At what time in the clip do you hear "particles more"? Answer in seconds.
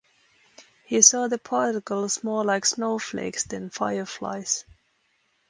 1.37-2.43